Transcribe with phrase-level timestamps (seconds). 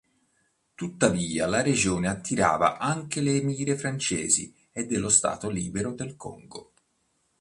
[0.73, 6.71] Tuttavia la regione attirava anche le mire francesi e dello Stato Libero del Congo.